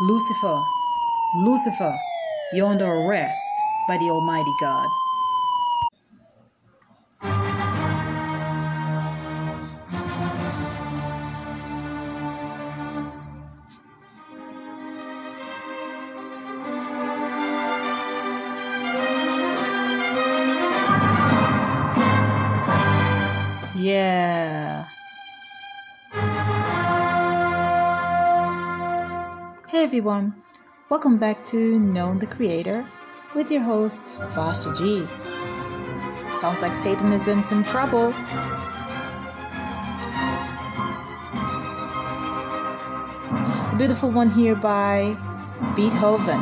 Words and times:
Lucifer, 0.00 0.60
Lucifer, 1.36 1.96
you're 2.52 2.66
under 2.66 2.84
arrest 2.84 3.38
by 3.86 3.96
the 3.96 4.10
Almighty 4.10 4.52
God. 4.60 4.88
Everyone, 29.84 30.34
welcome 30.88 31.18
back 31.18 31.44
to 31.44 31.78
Know 31.78 32.14
the 32.14 32.26
Creator 32.26 32.88
with 33.36 33.50
your 33.50 33.60
host 33.60 34.16
Vasha 34.32 34.74
G. 34.74 35.06
Sounds 36.40 36.62
like 36.62 36.72
Satan 36.72 37.12
is 37.12 37.28
in 37.28 37.42
some 37.42 37.62
trouble. 37.64 38.14
A 43.72 43.74
beautiful 43.76 44.10
one 44.10 44.30
here 44.30 44.56
by 44.56 45.14
Beethoven. 45.76 46.40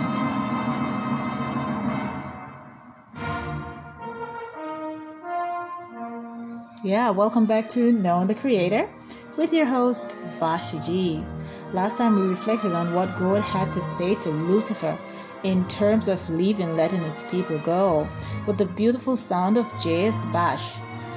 Yeah, 6.84 7.10
welcome 7.10 7.46
back 7.46 7.68
to 7.70 7.90
Know 7.90 8.24
the 8.24 8.36
Creator 8.36 8.88
with 9.36 9.52
your 9.52 9.64
host 9.64 10.14
Vasha 10.38 10.84
G. 10.84 11.24
Last 11.72 11.96
time 11.96 12.16
we 12.16 12.28
reflected 12.28 12.72
on 12.72 12.94
what 12.94 13.18
God 13.18 13.42
had 13.42 13.72
to 13.72 13.80
say 13.80 14.14
to 14.16 14.28
Lucifer 14.30 14.98
in 15.42 15.66
terms 15.68 16.08
of 16.08 16.28
leaving, 16.28 16.76
letting 16.76 17.02
his 17.02 17.22
people 17.22 17.58
go, 17.58 18.08
with 18.46 18.58
the 18.58 18.66
beautiful 18.66 19.16
sound 19.16 19.56
of 19.56 19.66
J.S. 19.82 20.16
Bach. 20.32 20.60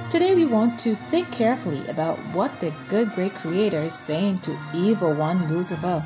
Today 0.08 0.34
we 0.34 0.46
want 0.46 0.78
to 0.80 0.96
think 1.10 1.30
carefully 1.30 1.86
about 1.88 2.18
what 2.34 2.58
the 2.58 2.72
good 2.88 3.12
great 3.14 3.34
creator 3.34 3.80
is 3.82 3.94
saying 3.94 4.40
to 4.40 4.58
evil 4.74 5.14
one 5.14 5.46
Lucifer. 5.48 6.04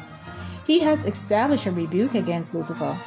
He 0.67 0.81
has 0.81 1.05
established 1.07 1.67
a 1.67 1.73
rebuke 1.73 2.15
against 2.15 2.55
Lucifer, 2.55 2.99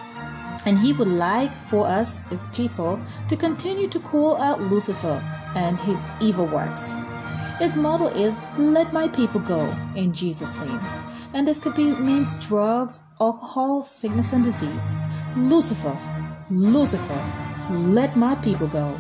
and 0.66 0.78
he 0.78 0.94
would 0.94 1.08
like 1.08 1.52
for 1.68 1.86
us 1.86 2.16
as 2.32 2.48
people 2.48 3.00
to 3.28 3.36
continue 3.36 3.88
to 3.88 4.00
call 4.00 4.38
out 4.38 4.62
Lucifer 4.62 5.22
and 5.56 5.80
his 5.80 6.08
evil 6.22 6.46
works. 6.46 6.94
His 7.64 7.78
motto 7.78 8.08
is 8.08 8.34
Let 8.58 8.92
my 8.92 9.08
people 9.08 9.40
go 9.40 9.74
in 9.96 10.12
Jesus' 10.12 10.60
name. 10.60 10.82
And 11.34 11.48
this 11.48 11.60
could 11.60 11.74
be 11.74 11.96
means 11.96 12.36
drugs, 12.46 13.00
alcohol, 13.22 13.84
sickness, 13.84 14.34
and 14.34 14.44
disease. 14.44 14.84
Lucifer, 15.38 15.98
Lucifer, 16.52 17.24
let 17.72 18.18
my 18.18 18.36
people 18.36 18.68
go. 18.68 19.00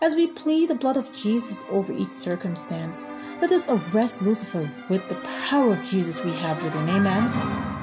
As 0.00 0.14
we 0.14 0.28
plead 0.28 0.70
the 0.70 0.74
blood 0.74 0.96
of 0.96 1.12
Jesus 1.12 1.62
over 1.68 1.92
each 1.92 2.12
circumstance, 2.12 3.04
let 3.42 3.52
us 3.52 3.68
arrest 3.68 4.22
Lucifer 4.22 4.70
with 4.88 5.06
the 5.10 5.16
power 5.50 5.74
of 5.74 5.84
Jesus 5.84 6.24
we 6.24 6.32
have 6.32 6.62
within. 6.64 6.88
Amen. 6.88 7.81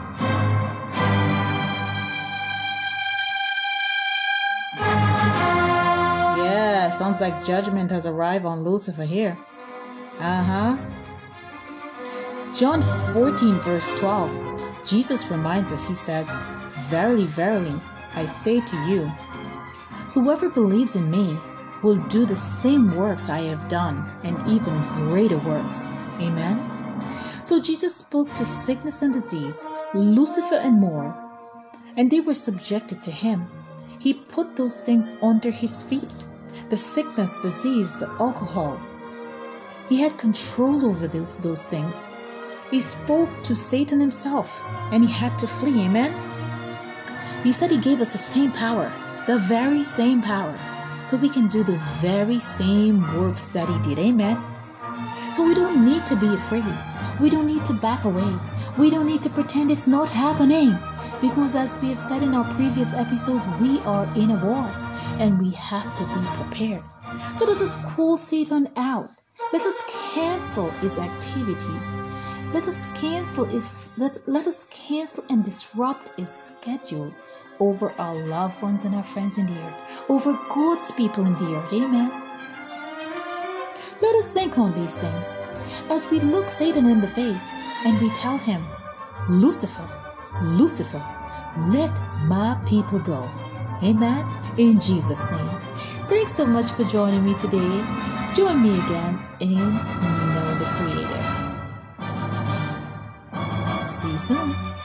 Sounds 7.00 7.22
like 7.22 7.46
judgment 7.46 7.90
has 7.90 8.06
arrived 8.06 8.44
on 8.44 8.66
Lucifer 8.66 9.06
here. 9.06 9.38
Uh 10.20 10.44
huh. 10.44 10.78
John 12.54 12.82
14, 13.14 13.58
verse 13.62 13.94
12, 13.94 14.86
Jesus 14.86 15.32
reminds 15.32 15.72
us, 15.72 15.88
He 15.88 15.94
says, 15.94 16.28
Verily, 16.90 17.26
verily, 17.26 17.80
I 18.16 18.26
say 18.26 18.60
to 18.60 18.76
you, 18.90 19.06
whoever 20.12 20.50
believes 20.50 20.98
in 20.98 21.10
me 21.10 21.38
will 21.84 22.00
do 22.10 22.26
the 22.26 22.36
same 22.36 22.94
works 22.98 23.30
I 23.30 23.44
have 23.44 23.70
done, 23.70 24.12
and 24.24 24.36
even 24.46 24.78
greater 25.08 25.38
works. 25.38 25.80
Amen. 26.20 26.60
So 27.44 27.62
Jesus 27.62 27.96
spoke 27.96 28.34
to 28.34 28.46
sickness 28.46 29.04
and 29.04 29.14
disease, 29.14 29.66
Lucifer 29.94 30.56
and 30.56 30.82
more, 30.82 31.16
and 31.96 32.12
they 32.12 32.20
were 32.20 32.36
subjected 32.36 33.02
to 33.04 33.12
him. 33.12 33.48
He 34.00 34.16
put 34.16 34.58
those 34.58 34.82
things 34.82 35.12
under 35.22 35.50
his 35.50 35.82
feet 35.82 36.26
the 36.70 36.78
sickness, 36.78 37.36
disease, 37.42 38.00
the 38.00 38.08
alcohol. 38.20 38.80
He 39.88 40.00
had 40.00 40.18
control 40.18 40.86
over 40.86 41.08
those, 41.08 41.38
those 41.38 41.64
things. 41.64 42.08
He 42.70 42.80
spoke 42.80 43.30
to 43.44 43.56
Satan 43.56 44.00
himself 44.00 44.64
and 44.92 45.04
he 45.04 45.12
had 45.12 45.38
to 45.40 45.48
flee. 45.48 45.86
Amen. 45.86 46.14
He 47.44 47.52
said 47.52 47.72
he 47.72 47.78
gave 47.80 48.02
us 48.02 48.12
the 48.12 48.20
same 48.20 48.52
power, 48.52 48.92
the 49.26 49.40
very 49.40 49.84
same 49.84 50.22
power, 50.22 50.58
so 51.08 51.18
we 51.18 51.30
can 51.30 51.48
do 51.48 51.64
the 51.64 51.82
very 52.02 52.40
same 52.40 53.02
works 53.18 53.48
that 53.50 53.68
he 53.70 53.96
did. 53.96 54.00
Amen. 54.00 54.38
So 55.34 55.44
we 55.44 55.54
don't 55.54 55.86
need 55.86 56.06
to 56.08 56.16
be 56.16 56.28
afraid. 56.28 56.66
We 57.20 57.30
don't 57.30 57.48
need 57.48 57.66
to 57.66 57.74
back 57.74 58.06
away. 58.06 58.36
We 58.78 58.90
don't 58.90 59.06
need 59.06 59.24
to 59.24 59.30
pretend 59.30 59.72
it's 59.72 59.88
not 59.88 60.10
happening. 60.10 60.78
Because 61.22 61.56
as 61.56 61.80
we 61.82 61.90
have 61.90 62.00
said 62.00 62.24
in 62.24 62.34
our 62.34 62.52
previous 62.54 62.94
episodes, 62.94 63.46
we 63.60 63.80
are 63.82 64.06
in 64.16 64.32
a 64.32 64.46
war 64.46 64.66
and 65.20 65.40
we 65.40 65.52
have 65.52 65.96
to 65.98 66.04
be 66.06 66.44
prepared. 66.44 66.84
So 67.38 67.46
let 67.46 67.62
us 67.62 67.76
call 67.94 68.18
Satan 68.18 68.70
out. 68.78 69.10
Let 69.52 69.64
us 69.64 69.82
cancel 70.14 70.70
his 70.82 70.98
activities. 70.98 71.84
Let 72.54 72.68
us 72.68 72.88
cancel 72.96 73.46
his 73.46 73.90
let, 73.98 74.18
let 74.28 74.48
us 74.48 74.66
cancel 74.66 75.24
and 75.30 75.44
disrupt 75.44 76.10
his 76.18 76.30
schedule 76.30 77.14
over 77.60 77.92
our 78.00 78.16
loved 78.16 78.62
ones 78.62 78.86
and 78.86 78.96
our 78.96 79.04
friends 79.04 79.38
in 79.38 79.46
the 79.46 79.62
earth, 79.62 80.04
over 80.10 80.34
God's 80.50 80.92
people 80.92 81.26
in 81.26 81.34
the 81.36 81.56
earth. 81.56 81.74
Amen. 81.74 82.29
Let 84.02 84.16
us 84.16 84.32
think 84.32 84.58
on 84.58 84.74
these 84.74 84.96
things 84.96 85.38
as 85.90 86.10
we 86.10 86.20
look 86.22 86.50
Satan 86.50 86.86
in 86.86 87.02
the 87.02 87.08
face 87.08 87.48
and 87.86 88.00
we 88.00 88.10
tell 88.12 88.38
him, 88.38 88.64
Lucifer, 89.30 89.88
Lucifer, 90.42 91.04
let 91.68 91.92
my 92.24 92.58
people 92.66 93.00
go. 93.00 93.30
Amen. 93.84 94.26
In 94.58 94.80
Jesus' 94.80 95.20
name. 95.20 95.62
Thanks 96.08 96.34
so 96.34 96.46
much 96.46 96.72
for 96.72 96.84
joining 96.86 97.26
me 97.26 97.34
today. 97.36 97.84
Join 98.34 98.62
me 98.64 98.74
again 98.80 99.20
in 99.40 99.58
Know 99.58 100.56
the 100.60 100.66
Creator. 100.78 101.24
See 103.90 104.12
you 104.12 104.18
soon. 104.18 104.79